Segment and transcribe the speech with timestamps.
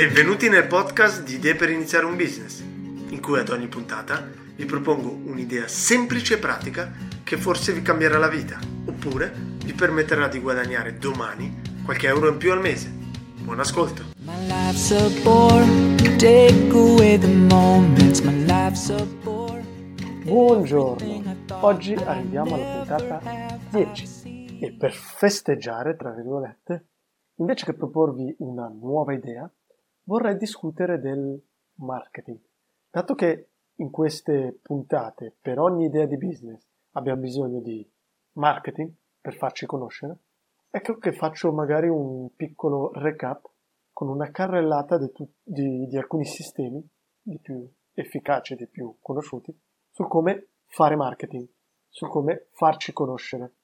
[0.00, 4.26] Benvenuti nel podcast di Idee per iniziare un business, in cui ad ogni puntata
[4.56, 6.90] vi propongo un'idea semplice e pratica
[7.22, 9.30] che forse vi cambierà la vita, oppure
[9.62, 12.90] vi permetterà di guadagnare domani qualche euro in più al mese.
[13.42, 14.04] Buon ascolto!
[20.24, 26.86] Buongiorno, oggi arriviamo alla puntata 10 e per festeggiare, tra virgolette,
[27.34, 29.46] invece che proporvi una nuova idea,
[30.04, 31.40] vorrei discutere del
[31.74, 32.38] marketing.
[32.90, 37.88] Dato che in queste puntate, per ogni idea di business, abbiamo bisogno di
[38.32, 40.18] marketing per farci conoscere,
[40.70, 43.48] ecco che faccio magari un piccolo recap
[43.92, 46.86] con una carrellata di, tu- di, di alcuni sistemi,
[47.22, 49.56] di più efficaci, di più conosciuti,
[49.90, 51.46] su come fare marketing,
[51.88, 53.54] su come farci conoscere,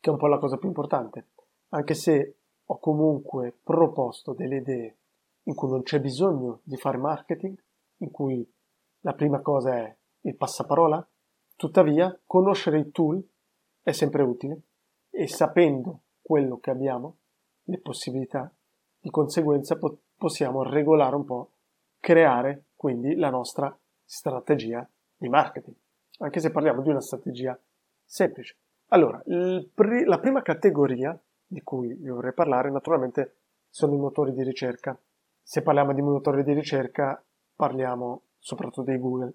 [0.00, 1.28] che è un po' la cosa più importante.
[1.70, 4.96] Anche se ho comunque proposto delle idee
[5.46, 7.56] in cui non c'è bisogno di fare marketing,
[7.98, 8.48] in cui
[9.00, 11.06] la prima cosa è il passaparola,
[11.54, 13.22] tuttavia conoscere i tool
[13.82, 14.60] è sempre utile
[15.10, 17.18] e sapendo quello che abbiamo,
[17.64, 18.52] le possibilità,
[18.98, 21.50] di conseguenza po- possiamo regolare un po',
[22.00, 25.76] creare quindi la nostra strategia di marketing,
[26.18, 27.58] anche se parliamo di una strategia
[28.04, 28.56] semplice.
[28.88, 33.36] Allora, pri- la prima categoria di cui vi vorrei parlare naturalmente
[33.68, 34.98] sono i motori di ricerca
[35.48, 39.32] se parliamo di motori di ricerca parliamo soprattutto di Google,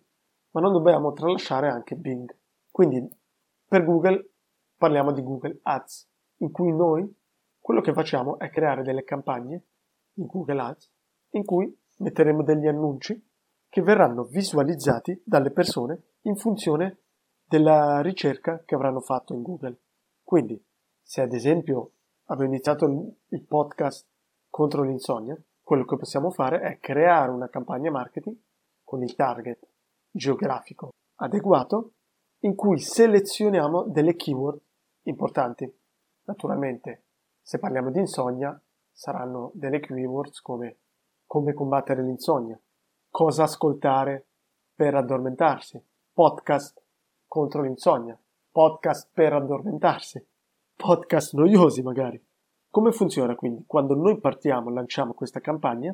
[0.51, 2.29] ma non dobbiamo tralasciare anche Bing.
[2.69, 3.07] Quindi
[3.65, 4.31] per Google
[4.75, 6.09] parliamo di Google Ads,
[6.39, 7.09] in cui noi
[7.61, 9.63] quello che facciamo è creare delle campagne
[10.15, 10.91] in Google Ads
[11.29, 13.29] in cui metteremo degli annunci
[13.69, 17.03] che verranno visualizzati dalle persone in funzione
[17.45, 19.79] della ricerca che avranno fatto in Google.
[20.21, 20.61] Quindi,
[21.01, 21.93] se ad esempio
[22.25, 22.85] avevo iniziato
[23.29, 24.05] il podcast
[24.49, 25.41] contro l'insonnia,
[25.71, 28.35] quello che possiamo fare è creare una campagna marketing
[28.83, 29.69] con il target
[30.11, 30.89] geografico
[31.21, 31.93] adeguato
[32.39, 34.59] in cui selezioniamo delle keyword
[35.03, 35.73] importanti.
[36.23, 37.05] Naturalmente,
[37.41, 38.61] se parliamo di insonnia,
[38.91, 40.79] saranno delle keywords come
[41.25, 42.59] come combattere l'insonnia,
[43.09, 44.27] cosa ascoltare
[44.75, 45.81] per addormentarsi,
[46.11, 46.83] podcast
[47.25, 48.19] contro l'insonnia,
[48.51, 50.27] podcast per addormentarsi,
[50.75, 52.21] podcast noiosi magari.
[52.71, 53.65] Come funziona quindi?
[53.67, 55.93] Quando noi partiamo, lanciamo questa campagna,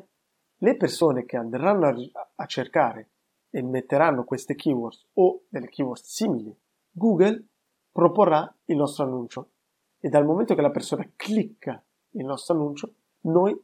[0.58, 1.94] le persone che andranno a,
[2.36, 3.10] a cercare
[3.50, 6.56] e metteranno queste keywords o delle keywords simili,
[6.88, 7.46] Google
[7.90, 9.50] proporrà il nostro annuncio
[9.98, 13.60] e dal momento che la persona clicca il nostro annuncio, noi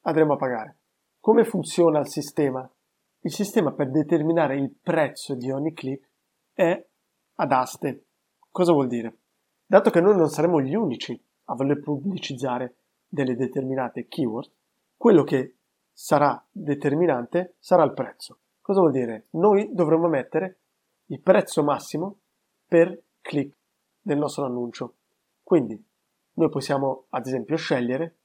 [0.00, 0.78] andremo a pagare.
[1.20, 2.68] Come funziona il sistema?
[3.20, 6.08] Il sistema per determinare il prezzo di ogni click
[6.52, 6.84] è
[7.36, 8.06] ad aste.
[8.50, 9.18] Cosa vuol dire?
[9.64, 12.76] Dato che noi non saremo gli unici a voler pubblicizzare
[13.08, 14.50] delle determinate keyword,
[14.96, 15.56] quello che
[15.92, 18.38] sarà determinante sarà il prezzo.
[18.60, 19.28] Cosa vuol dire?
[19.30, 20.58] Noi dovremo mettere
[21.06, 22.18] il prezzo massimo
[22.66, 23.56] per click
[24.00, 24.94] del nostro annuncio.
[25.42, 25.82] Quindi
[26.34, 28.16] noi possiamo ad esempio scegliere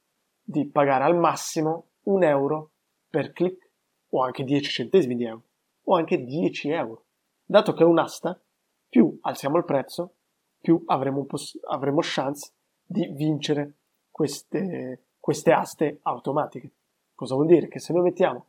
[0.42, 2.70] di pagare al massimo un euro
[3.08, 3.70] per click
[4.10, 5.44] o anche 10 centesimi di euro
[5.84, 7.04] o anche 10 euro.
[7.44, 8.40] Dato che è un'asta,
[8.88, 10.14] più alziamo il prezzo,
[10.60, 12.52] più avremo, poss- avremo chance
[12.92, 13.78] di vincere
[14.10, 16.70] queste, queste aste automatiche.
[17.14, 17.66] Cosa vuol dire?
[17.66, 18.46] Che se noi mettiamo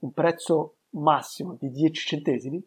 [0.00, 2.62] un prezzo massimo di 10 centesimi,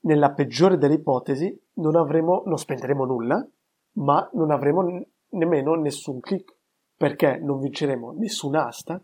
[0.00, 3.46] nella peggiore delle ipotesi non, avremo, non spenderemo nulla,
[3.94, 6.56] ma non avremo nemmeno nessun click,
[6.96, 9.02] perché non vinceremo nessuna asta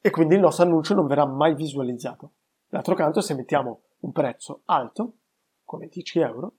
[0.00, 2.32] e quindi il nostro annuncio non verrà mai visualizzato.
[2.68, 5.14] D'altro canto, se mettiamo un prezzo alto,
[5.64, 6.52] come 10 euro,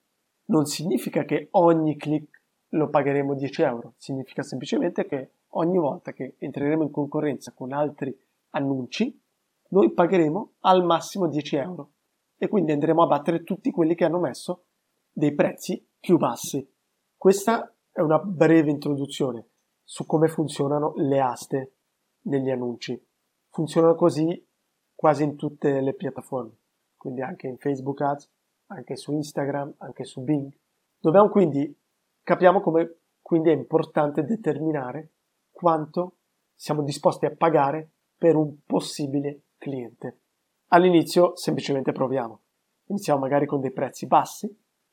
[0.46, 2.42] non significa che ogni click
[2.76, 3.94] lo pagheremo 10 euro.
[3.98, 8.18] Significa semplicemente che ogni volta che entreremo in concorrenza con altri
[8.52, 9.22] annunci,
[9.70, 11.92] noi pagheremo al massimo 10 euro
[12.38, 14.66] e quindi andremo a battere tutti quelli che hanno messo
[15.12, 16.68] dei prezzi più bassi.
[17.18, 19.48] Questa è una breve introduzione
[19.84, 21.74] su come funzionano le aste
[22.24, 23.02] negli annunci.
[23.50, 24.46] Funzionano così
[24.94, 26.58] quasi in tutte le piattaforme,
[26.98, 28.30] quindi anche in Facebook Ads,
[28.68, 30.52] anche su Instagram, anche su Bing.
[31.00, 31.74] Dobbiamo quindi
[32.26, 35.12] Capiamo come quindi è importante determinare
[35.52, 36.16] quanto
[36.56, 40.22] siamo disposti a pagare per un possibile cliente.
[40.70, 42.42] All'inizio semplicemente proviamo.
[42.86, 44.52] Iniziamo magari con dei prezzi bassi,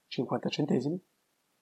[0.08, 1.02] 50 centesimi,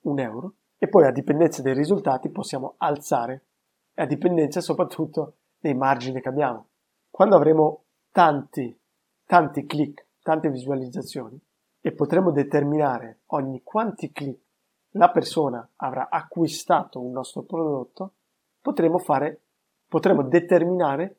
[0.01, 3.45] 1 euro, e poi a dipendenza dei risultati possiamo alzare
[3.93, 6.67] a dipendenza soprattutto dei margini che abbiamo.
[7.09, 8.77] Quando avremo tanti,
[9.23, 11.41] tanti click, tante visualizzazioni
[11.79, 14.49] e potremo determinare ogni quanti click
[14.91, 18.13] la persona avrà acquistato un nostro prodotto,
[18.59, 19.41] potremo fare,
[19.87, 21.15] potremo determinare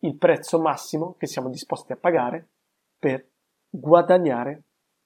[0.00, 2.48] il prezzo massimo che siamo disposti a pagare
[2.98, 3.26] per
[3.68, 4.62] guadagnare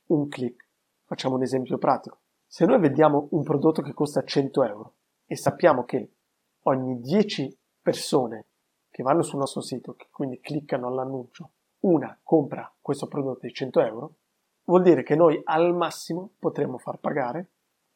[0.07, 0.67] un click.
[1.05, 2.19] Facciamo un esempio pratico.
[2.47, 6.11] Se noi vediamo un prodotto che costa 100 euro e sappiamo che
[6.65, 8.47] ogni 10 persone
[8.91, 13.81] che vanno sul nostro sito, che quindi cliccano all'annuncio, una compra questo prodotto di 100
[13.81, 14.15] euro,
[14.65, 17.51] vuol dire che noi al massimo potremo far pagare,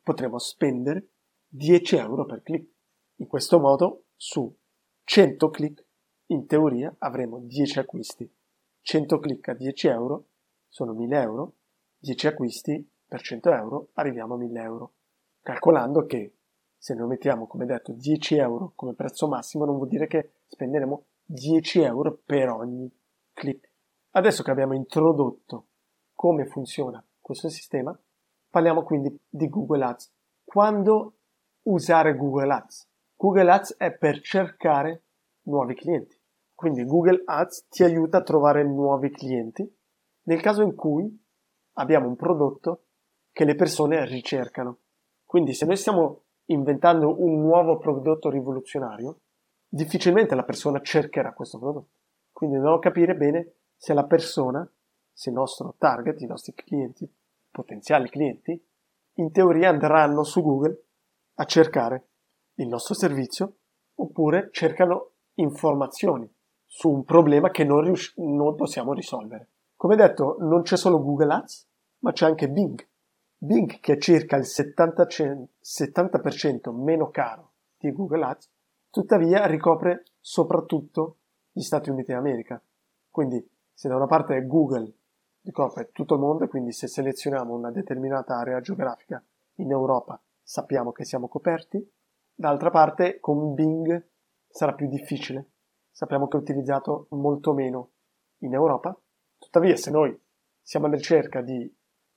[0.04, 1.08] potremo spendere
[1.48, 2.70] 10 euro per click.
[3.16, 4.54] In questo modo, su
[5.02, 5.84] 100 click,
[6.26, 8.30] in teoria avremo 10 acquisti.
[8.82, 10.26] 100 click a 10 euro
[10.68, 11.54] sono 1000 euro,
[11.98, 14.92] 10 acquisti per 100 euro arriviamo a 1000 euro.
[15.40, 16.34] Calcolando che
[16.76, 21.04] se noi mettiamo, come detto, 10 euro come prezzo massimo, non vuol dire che spenderemo
[21.24, 22.90] 10 euro per ogni
[23.32, 23.70] click.
[24.10, 25.68] Adesso che abbiamo introdotto
[26.12, 27.98] come funziona questo sistema,
[28.54, 30.12] parliamo quindi di Google Ads.
[30.44, 31.16] Quando
[31.62, 32.88] usare Google Ads.
[33.16, 35.02] Google Ads è per cercare
[35.46, 36.16] nuovi clienti.
[36.54, 39.68] Quindi Google Ads ti aiuta a trovare nuovi clienti
[40.26, 41.04] nel caso in cui
[41.72, 42.84] abbiamo un prodotto
[43.32, 44.78] che le persone ricercano.
[45.24, 49.22] Quindi se noi stiamo inventando un nuovo prodotto rivoluzionario,
[49.66, 51.88] difficilmente la persona cercherà questo prodotto.
[52.30, 54.64] Quindi dobbiamo capire bene se la persona,
[55.12, 57.10] se il nostro target, i nostri clienti,
[57.54, 58.60] potenziali clienti,
[59.18, 60.86] in teoria andranno su Google
[61.34, 62.08] a cercare
[62.54, 63.58] il nostro servizio
[63.94, 66.28] oppure cercano informazioni
[66.66, 69.50] su un problema che non, rius- non possiamo risolvere.
[69.76, 71.68] Come detto, non c'è solo Google Ads,
[72.00, 72.84] ma c'è anche Bing.
[73.36, 78.50] Bing, che è circa il 70%, 70% meno caro di Google Ads,
[78.90, 81.18] tuttavia ricopre soprattutto
[81.52, 82.60] gli Stati Uniti d'America.
[83.10, 84.92] Quindi, se da una parte Google
[85.44, 89.22] ricopre tutto il mondo, quindi se selezioniamo una determinata area geografica
[89.56, 91.90] in Europa sappiamo che siamo coperti,
[92.34, 94.08] d'altra parte con Bing
[94.48, 95.50] sarà più difficile,
[95.90, 97.90] sappiamo che è utilizzato molto meno
[98.38, 98.98] in Europa,
[99.38, 100.18] tuttavia se noi
[100.60, 101.72] siamo alla ricerca di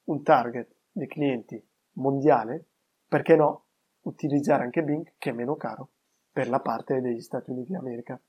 [0.06, 2.65] un target di clienti mondiale,
[3.07, 3.65] perché no
[4.01, 5.89] utilizzare anche Bing che è meno caro
[6.31, 8.19] per la parte degli Stati Uniti d'America.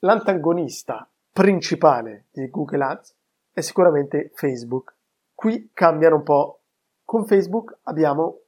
[0.00, 3.16] L'antagonista principale di Google Ads
[3.52, 4.94] è sicuramente Facebook.
[5.34, 6.62] Qui cambiano un po'.
[7.04, 8.40] Con Facebook abbiamo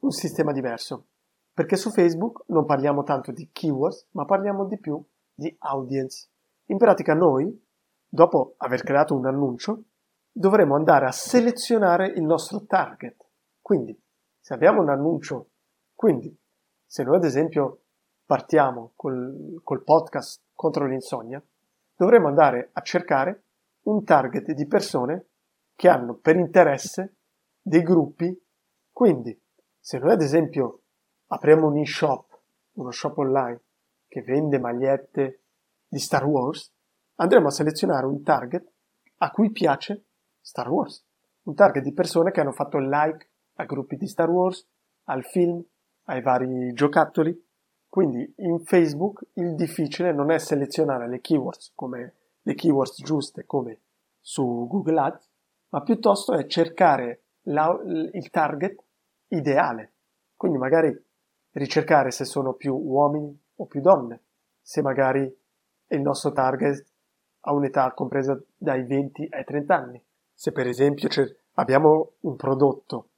[0.00, 1.06] un sistema diverso,
[1.52, 5.02] perché su Facebook non parliamo tanto di keywords, ma parliamo di più
[5.34, 6.28] di audience.
[6.66, 7.60] In pratica noi,
[8.08, 9.82] dopo aver creato un annuncio,
[10.30, 13.16] dovremo andare a selezionare il nostro target.
[13.60, 13.98] Quindi,
[14.38, 15.48] se abbiamo un annuncio,
[15.94, 16.36] quindi,
[16.86, 17.80] se noi ad esempio
[18.24, 21.42] partiamo col, col podcast contro l'insonnia,
[21.96, 23.42] dovremo andare a cercare
[23.82, 25.26] un target di persone
[25.74, 27.16] che hanno per interesse
[27.60, 28.36] dei gruppi.
[28.90, 29.38] Quindi,
[29.78, 30.82] se noi ad esempio
[31.28, 32.40] apriamo un e-shop,
[32.72, 33.60] uno shop online
[34.06, 35.40] che vende magliette
[35.88, 36.72] di Star Wars,
[37.16, 38.70] andremo a selezionare un target
[39.18, 40.04] a cui piace
[40.40, 41.04] Star Wars.
[41.42, 44.66] Un target di persone che hanno fatto like a gruppi di Star Wars,
[45.04, 45.62] al film,
[46.04, 47.50] ai vari giocattoli.
[47.88, 53.80] Quindi in Facebook il difficile non è selezionare le keywords come le keywords giuste come
[54.20, 55.30] su Google Ads,
[55.70, 58.82] ma piuttosto è cercare la, il target
[59.28, 59.92] ideale.
[60.36, 60.92] Quindi magari
[61.52, 64.22] ricercare se sono più uomini o più donne,
[64.60, 65.22] se magari
[65.88, 66.86] il nostro target
[67.40, 70.04] ha un'età compresa dai 20 ai 30 anni.
[70.32, 71.08] Se per esempio
[71.54, 73.08] abbiamo un prodotto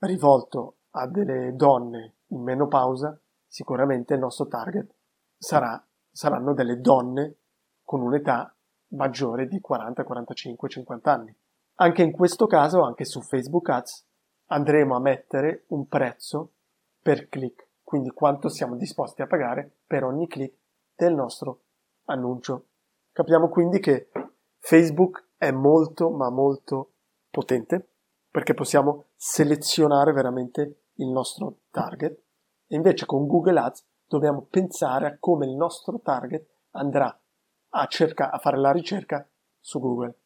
[0.00, 4.92] rivolto a delle donne in menopausa, sicuramente il nostro target
[5.36, 7.36] sarà, saranno delle donne
[7.82, 8.53] con un'età
[8.94, 11.36] maggiore di 40, 45, 50 anni.
[11.76, 14.06] Anche in questo caso, anche su Facebook Ads,
[14.46, 16.52] andremo a mettere un prezzo
[17.00, 20.56] per click, quindi quanto siamo disposti a pagare per ogni click
[20.94, 21.62] del nostro
[22.04, 22.66] annuncio.
[23.12, 24.10] Capiamo quindi che
[24.58, 26.92] Facebook è molto ma molto
[27.30, 27.88] potente
[28.30, 32.18] perché possiamo selezionare veramente il nostro target
[32.66, 37.16] e invece con Google Ads dobbiamo pensare a come il nostro target andrà
[37.76, 39.26] a, cerca, a fare la ricerca
[39.60, 40.18] su Google.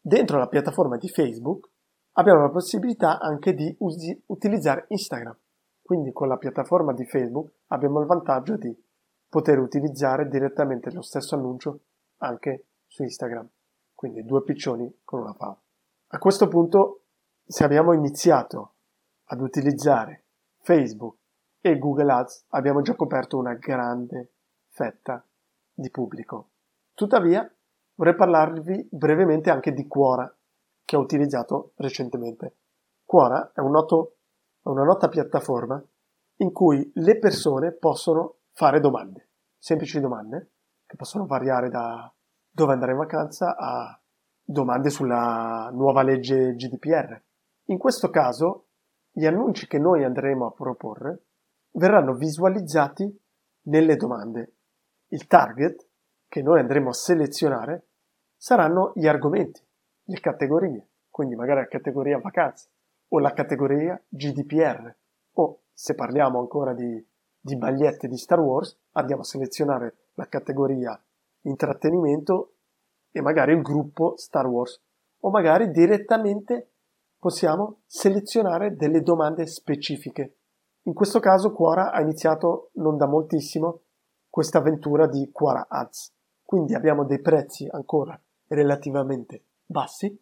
[0.00, 1.70] Dentro la piattaforma di Facebook
[2.12, 5.36] abbiamo la possibilità anche di usi- utilizzare Instagram.
[5.82, 8.74] Quindi con la piattaforma di Facebook abbiamo il vantaggio di
[9.28, 11.80] poter utilizzare direttamente lo stesso annuncio
[12.18, 13.48] anche su Instagram.
[13.94, 15.60] Quindi due piccioni con una fava.
[16.08, 17.02] A questo punto,
[17.44, 18.74] se abbiamo iniziato
[19.24, 20.24] ad utilizzare
[20.60, 21.16] Facebook
[21.60, 24.32] e Google Ads, abbiamo già coperto una grande
[24.68, 25.26] fetta
[25.72, 26.50] di pubblico.
[26.94, 27.44] Tuttavia,
[27.96, 30.32] vorrei parlarvi brevemente anche di Quora,
[30.84, 32.58] che ho utilizzato recentemente.
[33.04, 34.18] Quora è, un noto,
[34.62, 35.82] una nota piattaforma
[36.36, 40.52] in cui le persone possono fare domande, semplici domande,
[40.86, 42.12] che possono variare da
[42.48, 44.00] dove andare in vacanza a
[44.40, 47.20] domande sulla nuova legge GDPR.
[47.68, 48.68] In questo caso,
[49.10, 51.24] gli annunci che noi andremo a proporre
[51.72, 53.20] verranno visualizzati
[53.62, 54.54] nelle domande.
[55.08, 55.83] Il target
[56.34, 57.90] che noi andremo a selezionare
[58.36, 59.64] saranno gli argomenti,
[60.06, 62.70] le categorie, quindi magari la categoria vacanze
[63.10, 64.92] o la categoria GDPR
[65.34, 67.06] o se parliamo ancora di,
[67.38, 71.00] di magliette di Star Wars andiamo a selezionare la categoria
[71.42, 72.54] intrattenimento
[73.12, 74.82] e magari il gruppo Star Wars
[75.20, 76.72] o magari direttamente
[77.16, 80.38] possiamo selezionare delle domande specifiche.
[80.86, 83.82] In questo caso Quora ha iniziato non da moltissimo
[84.28, 86.12] questa avventura di Quora Ads.
[86.44, 90.16] Quindi abbiamo dei prezzi ancora relativamente bassi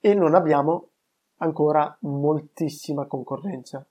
[0.00, 0.88] e non abbiamo
[1.36, 3.86] ancora moltissima concorrenza.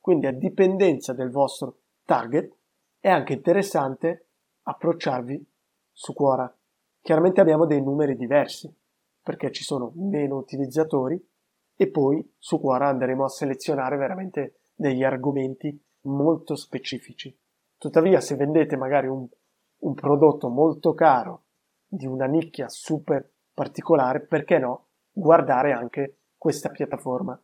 [0.00, 2.54] Quindi a dipendenza del vostro target
[3.00, 4.26] è anche interessante
[4.62, 5.44] approcciarvi
[5.92, 6.52] su Quora.
[7.00, 8.72] Chiaramente abbiamo dei numeri diversi
[9.22, 11.20] perché ci sono meno utilizzatori
[11.76, 17.36] e poi su Quora andremo a selezionare veramente degli argomenti molto specifici.
[17.76, 19.26] Tuttavia se vendete magari un,
[19.78, 21.44] un prodotto molto caro
[21.86, 27.40] di una nicchia super particolare, perché no, guardare anche questa piattaforma.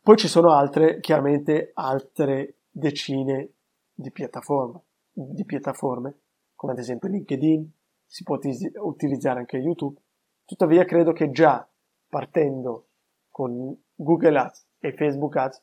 [0.00, 3.52] Poi ci sono altre, chiaramente altre decine
[3.92, 6.20] di piattaforme, di piattaforme
[6.56, 7.70] come ad esempio LinkedIn,
[8.04, 8.38] si può
[8.80, 10.00] utilizzare anche YouTube.
[10.44, 11.68] Tuttavia credo che già
[12.08, 12.88] partendo
[13.30, 15.62] con Google Ads e Facebook Ads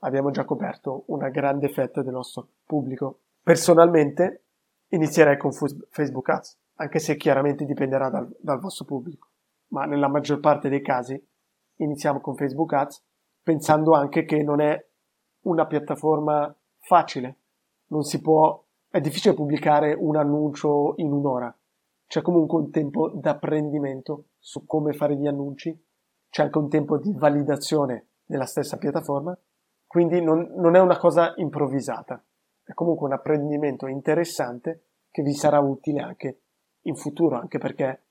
[0.00, 3.20] abbiamo già coperto una grande fetta del nostro pubblico.
[3.40, 4.44] Personalmente
[4.92, 9.28] inizierei con Facebook Ads, anche se chiaramente dipenderà dal, dal vostro pubblico,
[9.68, 11.20] ma nella maggior parte dei casi
[11.76, 13.02] iniziamo con Facebook Ads
[13.42, 14.78] pensando anche che non è
[15.42, 17.38] una piattaforma facile,
[17.86, 21.54] non si può, è difficile pubblicare un annuncio in un'ora,
[22.06, 25.76] c'è comunque un tempo d'apprendimento su come fare gli annunci,
[26.28, 29.36] c'è anche un tempo di validazione della stessa piattaforma,
[29.86, 32.22] quindi non, non è una cosa improvvisata,
[32.72, 36.40] è comunque un apprendimento interessante che vi sarà utile anche
[36.82, 38.02] in futuro, anche perché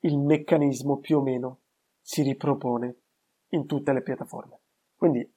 [0.00, 1.60] il meccanismo più o meno
[2.00, 2.96] si ripropone
[3.48, 4.60] in tutte le piattaforme.
[4.94, 5.28] Quindi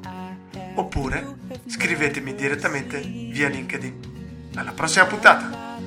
[0.75, 1.35] oppure
[1.67, 4.51] scrivetemi direttamente via LinkedIn.
[4.55, 5.79] Alla prossima puntata!